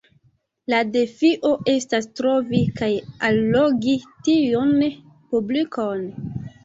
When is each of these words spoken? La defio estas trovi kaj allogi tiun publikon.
La 0.73 0.77
defio 0.93 1.51
estas 1.73 2.07
trovi 2.21 2.63
kaj 2.79 2.89
allogi 3.29 3.95
tiun 4.29 4.75
publikon. 5.35 6.03